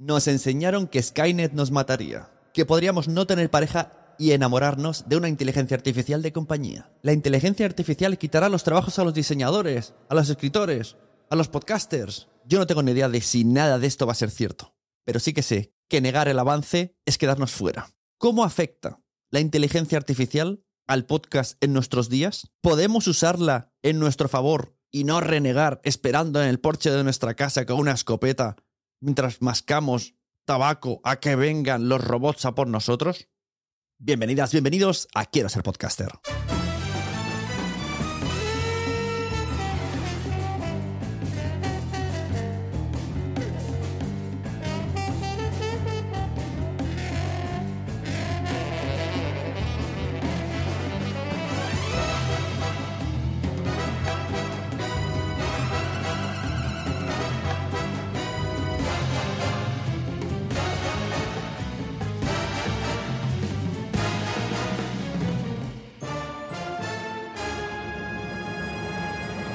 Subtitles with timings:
[0.00, 5.28] Nos enseñaron que Skynet nos mataría, que podríamos no tener pareja y enamorarnos de una
[5.28, 6.90] inteligencia artificial de compañía.
[7.02, 10.96] La inteligencia artificial quitará los trabajos a los diseñadores, a los escritores,
[11.28, 12.28] a los podcasters.
[12.46, 15.20] Yo no tengo ni idea de si nada de esto va a ser cierto, pero
[15.20, 17.90] sí que sé que negar el avance es quedarnos fuera.
[18.16, 22.50] ¿Cómo afecta la inteligencia artificial al podcast en nuestros días?
[22.62, 27.66] ¿Podemos usarla en nuestro favor y no renegar esperando en el porche de nuestra casa
[27.66, 28.56] con una escopeta
[29.00, 33.28] mientras mascamos tabaco a que vengan los robots a por nosotros?
[33.98, 36.08] Bienvenidas, bienvenidos a Quiero ser podcaster.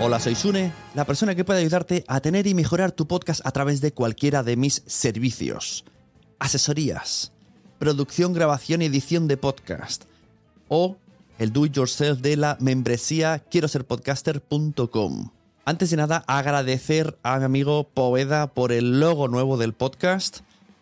[0.07, 3.49] Hola, soy Sune, la persona que puede ayudarte a tener y mejorar tu podcast a
[3.49, 5.83] través de cualquiera de mis servicios.
[6.37, 7.31] Asesorías,
[7.79, 10.03] producción, grabación y edición de podcast.
[10.67, 10.97] O
[11.39, 15.31] el do it yourself de la membresía quiero ser podcaster.com.
[15.65, 20.41] Antes de nada, agradecer a mi amigo Poveda por el logo nuevo del podcast.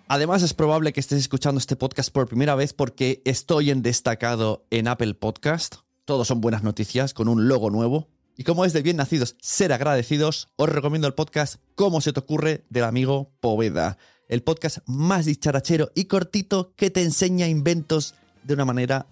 [0.10, 4.66] Además, es probable que estés escuchando este podcast por primera vez porque estoy en destacado
[4.70, 5.76] en Apple Podcast.
[6.04, 8.10] Todos son buenas noticias con un logo nuevo.
[8.36, 12.20] Y como es de bien nacidos ser agradecidos, os recomiendo el podcast Cómo se te
[12.20, 13.98] ocurre del amigo Poveda.
[14.28, 19.06] El podcast más dicharachero y cortito que te enseña inventos de una manera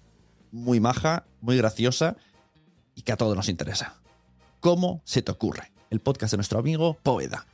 [0.52, 2.18] muy maja, muy graciosa
[2.96, 4.02] y que a todos nos interesa.
[4.60, 5.72] ¿Cómo se te ocurre?
[5.92, 7.46] El podcast de nuestro amigo Poveda.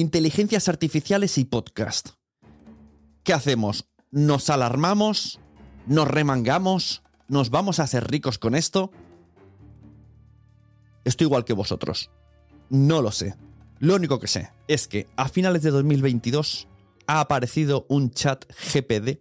[0.00, 2.12] Inteligencias artificiales y podcast.
[3.22, 3.84] ¿Qué hacemos?
[4.10, 5.40] ¿Nos alarmamos?
[5.86, 7.02] ¿Nos remangamos?
[7.28, 8.92] ¿Nos vamos a hacer ricos con esto?
[11.04, 12.10] Estoy igual que vosotros.
[12.70, 13.34] No lo sé.
[13.78, 16.66] Lo único que sé es que a finales de 2022
[17.06, 19.20] ha aparecido un chat GPD,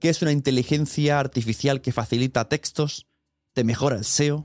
[0.00, 3.06] que es una inteligencia artificial que facilita textos,
[3.52, 4.44] te mejora el SEO,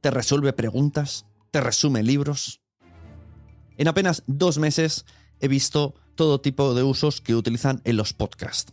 [0.00, 2.63] te resuelve preguntas, te resume libros.
[3.76, 5.04] En apenas dos meses
[5.40, 8.72] he visto todo tipo de usos que utilizan en los podcasts.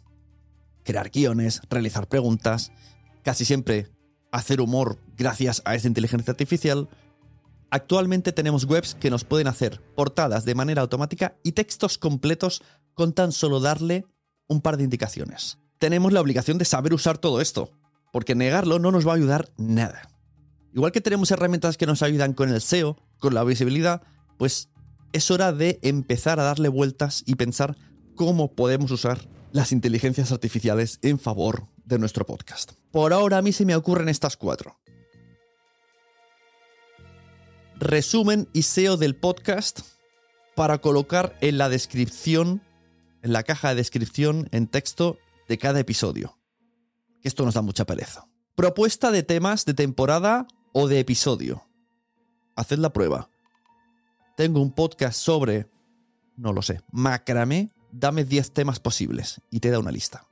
[0.84, 2.72] Crear guiones, realizar preguntas,
[3.24, 3.90] casi siempre
[4.32, 6.90] hacer humor gracias a esta inteligencia artificial.
[7.70, 12.62] Actualmente tenemos webs que nos pueden hacer portadas de manera automática y textos completos
[12.94, 14.06] con tan solo darle
[14.48, 15.58] un par de indicaciones.
[15.78, 17.72] Tenemos la obligación de saber usar todo esto,
[18.12, 20.10] porque negarlo no nos va a ayudar nada.
[20.74, 24.02] Igual que tenemos herramientas que nos ayudan con el SEO, con la visibilidad,
[24.38, 24.70] pues
[25.14, 27.76] es hora de empezar a darle vueltas y pensar
[28.16, 32.74] cómo podemos usar las inteligencias artificiales en favor de nuestro podcast.
[32.92, 34.80] Por ahora a mí se me ocurren estas cuatro.
[37.78, 39.80] Resumen y SEO del podcast
[40.56, 42.62] para colocar en la descripción,
[43.24, 45.18] en la caja de descripción en texto
[45.50, 46.38] de cada episodio.
[47.24, 48.28] Esto nos da mucha pereza.
[48.56, 51.66] Propuesta de temas de temporada o de episodio.
[52.56, 53.31] haced la prueba.
[54.42, 55.68] Tengo un podcast sobre,
[56.36, 60.26] no lo sé, macramé, dame 10 temas posibles y te da una lista.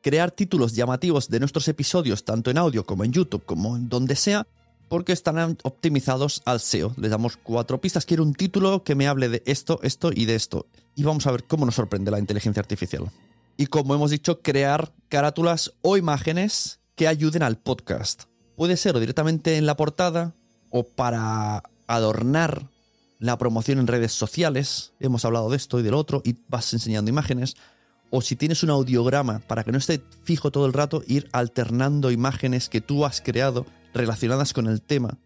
[0.00, 4.14] Crear títulos llamativos de nuestros episodios, tanto en audio como en YouTube, como en donde
[4.14, 4.46] sea,
[4.88, 6.94] porque están optimizados al SEO.
[6.98, 8.06] Le damos cuatro pistas.
[8.06, 10.68] Quiero un título que me hable de esto, esto y de esto.
[10.94, 13.10] Y vamos a ver cómo nos sorprende la inteligencia artificial.
[13.56, 18.26] Y como hemos dicho, crear carátulas o imágenes que ayuden al podcast.
[18.54, 20.36] Puede ser o directamente en la portada
[20.70, 22.68] o para adornar
[23.18, 24.92] la promoción en redes sociales.
[25.00, 27.56] Hemos hablado de esto y del otro y vas enseñando imágenes.
[28.10, 32.10] O si tienes un audiograma para que no esté fijo todo el rato, ir alternando
[32.10, 35.18] imágenes que tú has creado relacionadas con el tema.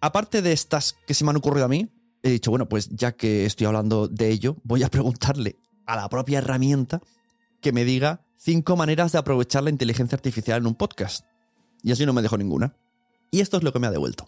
[0.00, 1.90] Aparte de estas que se me han ocurrido a mí,
[2.22, 6.08] he dicho, bueno, pues ya que estoy hablando de ello, voy a preguntarle a la
[6.08, 7.00] propia herramienta
[7.60, 11.26] que me diga cinco maneras de aprovechar la inteligencia artificial en un podcast.
[11.82, 12.74] Y así no me dejo ninguna.
[13.30, 14.26] Y esto es lo que me ha devuelto.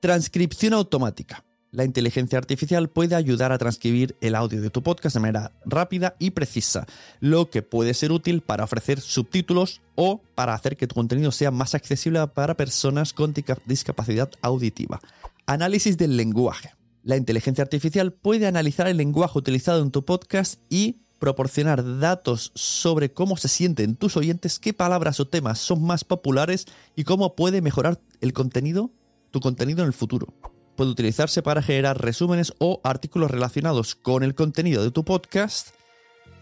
[0.00, 1.44] Transcripción automática
[1.74, 6.14] la inteligencia artificial puede ayudar a transcribir el audio de tu podcast de manera rápida
[6.20, 6.86] y precisa,
[7.18, 11.50] lo que puede ser útil para ofrecer subtítulos o para hacer que tu contenido sea
[11.50, 13.34] más accesible para personas con
[13.66, 15.00] discapacidad auditiva.
[15.46, 16.70] Análisis del lenguaje.
[17.02, 23.12] La inteligencia artificial puede analizar el lenguaje utilizado en tu podcast y proporcionar datos sobre
[23.12, 27.62] cómo se sienten tus oyentes, qué palabras o temas son más populares y cómo puede
[27.62, 28.90] mejorar el contenido,
[29.32, 30.32] tu contenido en el futuro
[30.74, 35.68] puede utilizarse para generar resúmenes o artículos relacionados con el contenido de tu podcast,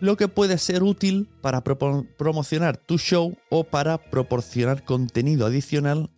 [0.01, 6.11] lo que puede ser útil para promocionar tu show o para proporcionar contenido adicional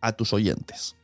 [0.00, 0.96] a tus oyentes.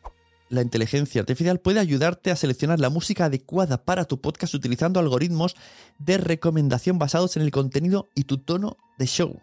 [0.49, 5.55] La inteligencia artificial puede ayudarte a seleccionar la música adecuada para tu podcast utilizando algoritmos
[5.99, 9.41] de recomendación basados en el contenido y tu tono de show.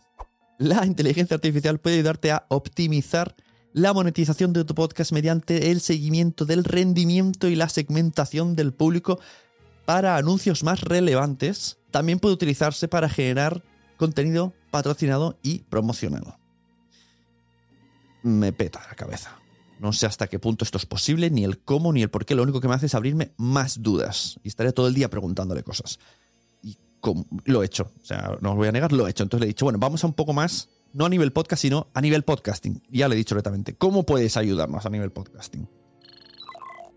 [0.57, 3.35] La inteligencia artificial puede ayudarte a optimizar
[3.77, 9.19] la monetización de tu podcast mediante el seguimiento del rendimiento y la segmentación del público
[9.85, 11.77] para anuncios más relevantes.
[11.91, 13.63] También puede utilizarse para generar
[13.95, 16.39] contenido patrocinado y promocionado.
[18.23, 19.37] Me peta la cabeza.
[19.79, 22.33] No sé hasta qué punto esto es posible, ni el cómo, ni el por qué.
[22.33, 24.39] Lo único que me hace es abrirme más dudas.
[24.43, 25.99] Y estaré todo el día preguntándole cosas.
[26.63, 26.79] Y
[27.45, 27.91] lo he hecho.
[28.01, 29.21] O sea, no os voy a negar, lo he hecho.
[29.21, 31.87] Entonces le he dicho, bueno, vamos a un poco más no a nivel podcast, sino
[31.93, 32.81] a nivel podcasting.
[32.89, 33.75] Ya le he dicho directamente.
[33.75, 35.67] ¿Cómo puedes ayudarnos a nivel podcasting?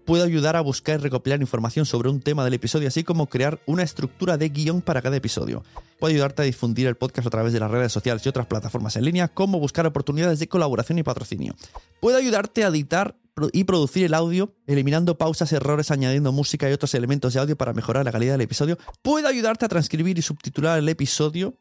[0.04, 3.60] Puedo ayudar a buscar y recopilar información sobre un tema del episodio, así como crear
[3.66, 5.62] una estructura de guion para cada episodio.
[6.00, 8.96] Puedo ayudarte a difundir el podcast a través de las redes sociales y otras plataformas
[8.96, 11.54] en línea, como buscar oportunidades de colaboración y patrocinio.
[12.00, 13.16] Puedo ayudarte a editar
[13.52, 17.72] y producir el audio, eliminando pausas, errores, añadiendo música y otros elementos de audio para
[17.72, 18.78] mejorar la calidad del episodio.
[19.02, 21.56] Puedo ayudarte a transcribir y subtitular el episodio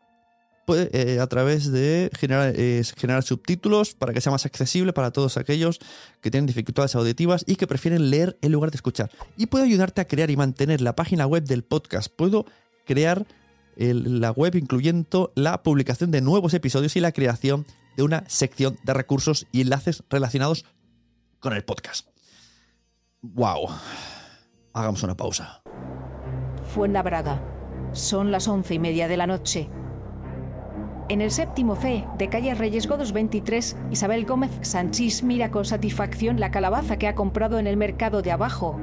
[0.76, 2.54] eh, a través de generar,
[2.98, 5.80] generar subtítulos para que sea más accesible para todos aquellos
[6.22, 9.12] que tienen dificultades auditivas y que prefieren leer en lugar de escuchar.
[9.38, 12.12] Y puedo ayudarte a crear y mantener la página web del podcast.
[12.16, 12.46] Puedo
[12.86, 13.26] crear
[13.78, 18.94] la web incluyendo la publicación de nuevos episodios y la creación de una sección de
[18.94, 20.66] recursos y enlaces relacionados
[21.40, 22.08] con el podcast.
[23.22, 23.70] ¡Wow!
[24.74, 25.62] Hagamos una pausa.
[26.74, 27.42] Fuenlabrada.
[27.94, 29.70] Son las once y media de la noche.
[31.10, 36.40] En el séptimo fe de calle Reyes Godos 23, Isabel Gómez Sanchís mira con satisfacción
[36.40, 38.80] la calabaza que ha comprado en el mercado de abajo.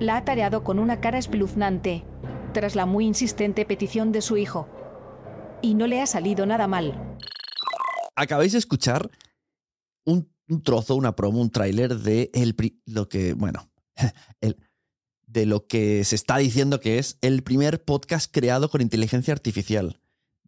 [0.00, 2.04] La ha tareado con una cara espeluznante,
[2.52, 4.68] tras la muy insistente petición de su hijo.
[5.62, 7.16] Y no le ha salido nada mal.
[8.16, 9.08] Acabáis de escuchar
[10.04, 10.28] un,
[10.64, 13.70] trozo, una promo, un tráiler de el, lo que, bueno,
[15.28, 20.01] de lo que se está diciendo que es el primer podcast creado con inteligencia artificial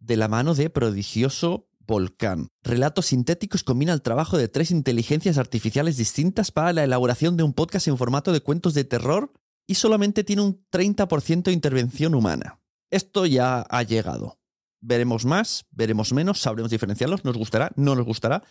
[0.06, 2.48] de la mano de prodigioso Volcán.
[2.62, 7.52] Relatos sintéticos combina el trabajo de tres inteligencias artificiales distintas para la elaboración de un
[7.52, 9.32] podcast en formato de cuentos de terror
[9.66, 12.60] y solamente tiene un 30% de intervención humana.
[12.90, 14.38] Esto ya ha llegado.
[14.80, 18.42] Veremos más, veremos menos, sabremos diferenciarlos, nos gustará, no nos gustará.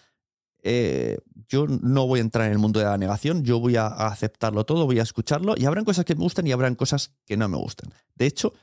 [0.64, 1.18] Eh,
[1.48, 4.66] yo no voy a entrar en el mundo de la negación, yo voy a aceptarlo
[4.66, 7.50] todo, voy a escucharlo y habrán cosas que me gustan y habrán cosas que no
[7.50, 7.94] me gustan.
[8.16, 8.54] De hecho,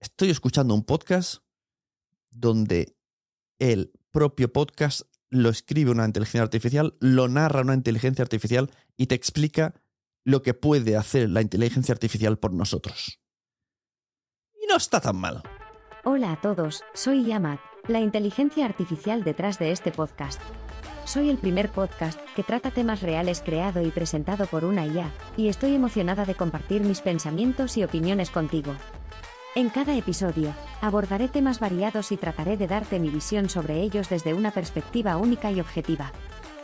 [0.00, 1.43] estoy escuchando un podcast
[2.34, 2.96] donde
[3.58, 9.14] el propio podcast lo escribe una inteligencia artificial, lo narra una inteligencia artificial y te
[9.14, 9.74] explica
[10.24, 13.20] lo que puede hacer la inteligencia artificial por nosotros.
[14.60, 15.42] Y no está tan mal.
[16.04, 20.40] Hola a todos, soy Yamat, la inteligencia artificial detrás de este podcast.
[21.04, 25.48] Soy el primer podcast que trata temas reales creado y presentado por una IA, y
[25.48, 28.74] estoy emocionada de compartir mis pensamientos y opiniones contigo.
[29.56, 34.34] En cada episodio, abordaré temas variados y trataré de darte mi visión sobre ellos desde
[34.34, 36.10] una perspectiva única y objetiva.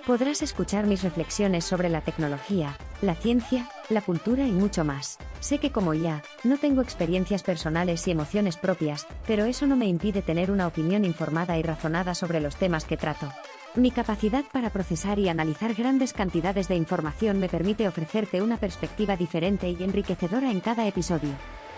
[0.07, 5.19] Podrás escuchar mis reflexiones sobre la tecnología, la ciencia la cultura y mucho más.
[5.41, 9.87] Sé que como ya, no tengo experiencias personales y emociones propias, pero eso no me
[9.87, 13.31] impide tener una opinión informada y razonada sobre los temas que trato.
[13.75, 19.17] Mi capacidad para procesar y analizar grandes cantidades de información me permite ofrecerte una perspectiva
[19.17, 21.31] diferente y enriquecedora en cada episodio.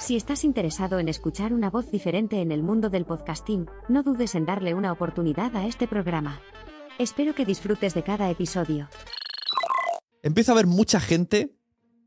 [0.02, 4.34] Si estás interesado en escuchar una voz diferente en el mundo del podcasting, no dudes
[4.34, 6.40] en darle una oportunidad a este programa.
[6.98, 8.88] Espero que disfrutes de cada episodio.
[10.24, 11.54] Empieza a haber mucha gente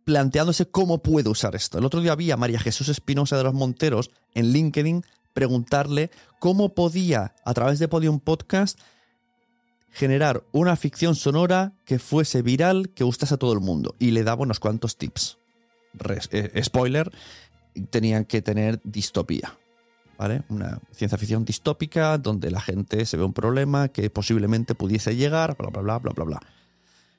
[0.03, 1.77] planteándose cómo puedo usar esto.
[1.77, 6.73] El otro día vi a María Jesús Espinosa de los Monteros en LinkedIn preguntarle cómo
[6.75, 8.77] podía, a través de Podium Podcast,
[9.89, 13.95] generar una ficción sonora que fuese viral, que gustase a todo el mundo.
[13.99, 15.37] Y le daba unos cuantos tips.
[16.31, 17.09] Eh, spoiler,
[17.89, 19.57] tenían que tener distopía.
[20.17, 20.43] ¿Vale?
[20.47, 25.57] Una ciencia ficción distópica donde la gente se ve un problema que posiblemente pudiese llegar,
[25.57, 26.39] bla, bla, bla, bla, bla, bla.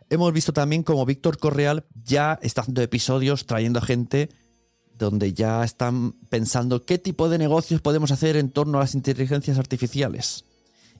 [0.08, 4.30] Hemos visto también como Víctor Correal ya está haciendo episodios trayendo gente
[4.96, 9.58] donde ya están pensando qué tipo de negocios podemos hacer en torno a las inteligencias
[9.58, 10.44] artificiales.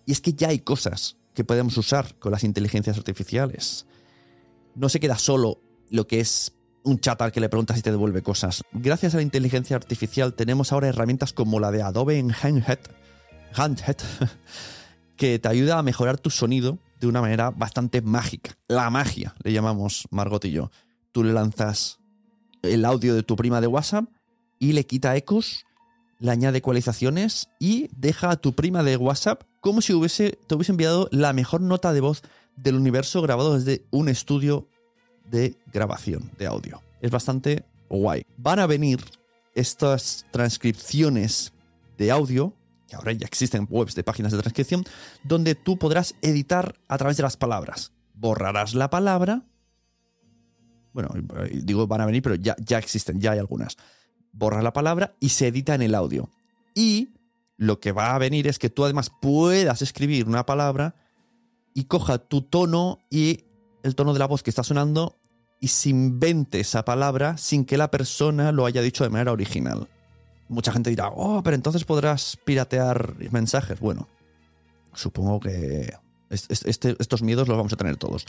[0.05, 3.87] Y es que ya hay cosas que podemos usar con las inteligencias artificiales.
[4.75, 6.53] No se queda solo lo que es
[6.87, 8.62] un chat al que le preguntas si te devuelve cosas.
[8.73, 12.78] Gracias a la inteligencia artificial tenemos ahora herramientas como la de Adobe en Handhead,
[13.55, 13.97] Handhead
[15.16, 18.57] que te ayuda a mejorar tu sonido de una manera bastante mágica.
[18.69, 20.71] La magia, le llamamos Margot y yo.
[21.12, 21.99] Tú le lanzas
[22.62, 24.05] el audio de tu prima de WhatsApp
[24.59, 25.64] y le quita ecos,
[26.21, 30.73] le añade ecualizaciones y deja a tu prima de WhatsApp como si hubiese, te hubiese
[30.73, 32.23] enviado la mejor nota de voz
[32.57, 34.69] del universo grabado desde un estudio
[35.30, 36.83] de grabación de audio.
[37.00, 38.25] Es bastante guay.
[38.37, 39.00] Van a venir
[39.54, 41.52] estas transcripciones
[41.99, 42.54] de audio,
[42.88, 44.85] que ahora ya existen webs de páginas de transcripción,
[45.25, 47.92] donde tú podrás editar a través de las palabras.
[48.14, 49.42] Borrarás la palabra.
[50.92, 51.11] Bueno,
[51.52, 53.76] digo van a venir, pero ya, ya existen, ya hay algunas.
[54.33, 56.30] Borras la palabra y se edita en el audio.
[56.75, 57.14] Y
[57.56, 60.95] lo que va a venir es que tú además puedas escribir una palabra
[61.75, 63.45] y coja tu tono y
[63.87, 65.16] el tono de la voz que está sonando
[65.61, 69.88] y se invente esa palabra sin que la persona lo haya dicho de manera original.
[70.49, 73.81] Mucha gente dirá, oh, pero entonces podrás piratear mensajes.
[73.81, 74.09] Bueno,
[74.95, 75.95] supongo que
[76.31, 78.26] este, estos miedos los vamos a tener todos.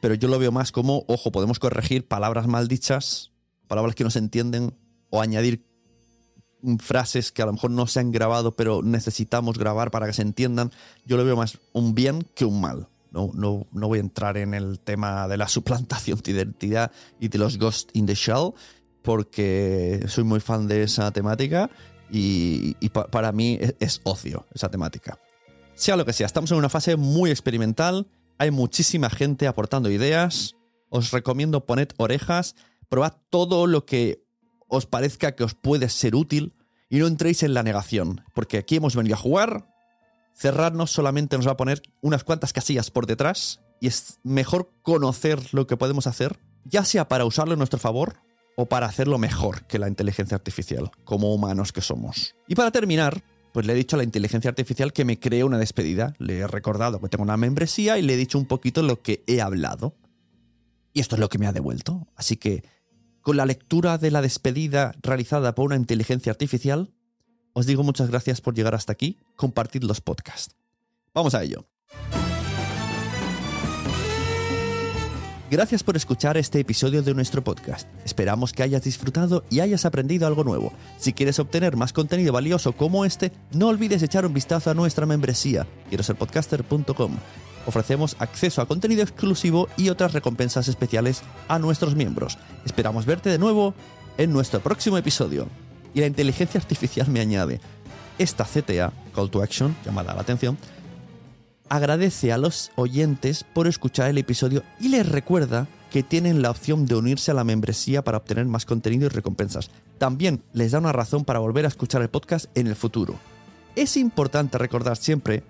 [0.00, 3.32] Pero yo lo veo más como, ojo, podemos corregir palabras mal dichas,
[3.68, 4.76] palabras que no se entienden,
[5.10, 5.64] o añadir
[6.78, 10.22] frases que a lo mejor no se han grabado, pero necesitamos grabar para que se
[10.22, 10.72] entiendan.
[11.06, 12.88] Yo lo veo más un bien que un mal.
[13.14, 16.90] No, no, no, voy a entrar en el tema de la suplantación de identidad
[17.20, 18.50] y de los Ghost in the Shell,
[19.02, 21.70] porque soy muy fan de esa temática
[22.10, 25.20] y, para mí es, es, ocio esa temática.
[25.74, 30.56] Sea lo que sea, estamos en una fase muy experimental, hay muchísima gente aportando ideas,
[30.88, 32.56] os recomiendo poned orejas,
[32.88, 34.24] probad todo lo que
[34.66, 36.54] os parezca que os puede ser útil
[36.90, 39.73] y no entréis en la negación, porque aquí hemos venido a jugar
[40.34, 45.40] cerrarnos solamente nos va a poner unas cuantas casillas por detrás y es mejor conocer
[45.52, 48.16] lo que podemos hacer, ya sea para usarlo en nuestro favor
[48.56, 52.34] o para hacerlo mejor que la inteligencia artificial, como humanos que somos.
[52.46, 53.22] Y para terminar,
[53.52, 56.46] pues le he dicho a la inteligencia artificial que me cree una despedida, le he
[56.46, 59.96] recordado que tengo una membresía y le he dicho un poquito lo que he hablado.
[60.92, 62.06] Y esto es lo que me ha devuelto.
[62.14, 62.64] Así que,
[63.20, 66.92] con la lectura de la despedida realizada por una inteligencia artificial,
[67.54, 70.54] os digo muchas gracias por llegar hasta aquí, compartid los podcasts.
[71.14, 71.64] Vamos a ello.
[75.50, 77.86] Gracias por escuchar este episodio de nuestro podcast.
[78.04, 80.72] Esperamos que hayas disfrutado y hayas aprendido algo nuevo.
[80.98, 85.06] Si quieres obtener más contenido valioso como este, no olvides echar un vistazo a nuestra
[85.06, 86.02] membresía, quiero.
[87.66, 92.36] Ofrecemos acceso a contenido exclusivo y otras recompensas especiales a nuestros miembros.
[92.66, 93.74] Esperamos verte de nuevo
[94.18, 95.48] en nuestro próximo episodio
[95.94, 97.60] y la inteligencia artificial me añade,
[98.18, 100.58] esta CTA, Call to Action, llamada la atención,
[101.68, 106.86] agradece a los oyentes por escuchar el episodio y les recuerda que tienen la opción
[106.86, 109.70] de unirse a la membresía para obtener más contenido y recompensas.
[109.98, 113.18] También les da una razón para volver a escuchar el podcast en el futuro.
[113.76, 115.44] Es importante recordar siempre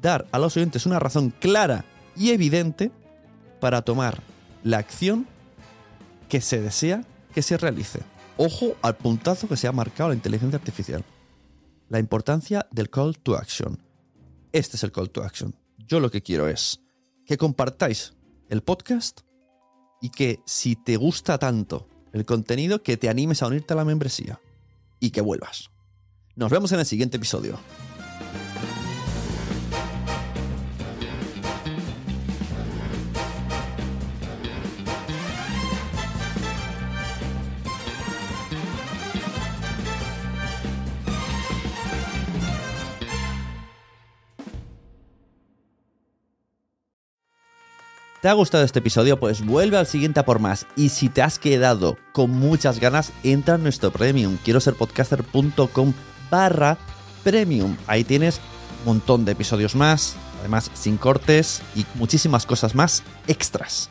[0.00, 1.84] dar a los oyentes una razón clara
[2.16, 2.90] y evidente
[3.60, 4.22] para tomar
[4.64, 5.26] la acción
[6.28, 8.00] que se desea que se realice.
[8.36, 11.04] Ojo al puntazo que se ha marcado la inteligencia artificial.
[11.88, 13.78] La importancia del call to action.
[14.52, 15.54] Este es el call to action.
[15.78, 16.80] Yo lo que quiero es
[17.26, 18.14] que compartáis
[18.48, 19.20] el podcast
[20.00, 23.84] y que si te gusta tanto el contenido, que te animes a unirte a la
[23.84, 24.40] membresía
[24.98, 25.70] y que vuelvas.
[26.34, 27.58] Nos vemos en el siguiente episodio.
[48.22, 49.18] ¿Te ha gustado este episodio?
[49.18, 50.68] Pues vuelve al siguiente a por más.
[50.76, 54.38] Y si te has quedado con muchas ganas, entra en nuestro premium.
[54.44, 55.92] Quiero ser podcaster.com
[56.30, 56.78] barra
[57.24, 57.76] premium.
[57.88, 58.40] Ahí tienes
[58.78, 63.90] un montón de episodios más, además sin cortes y muchísimas cosas más extras.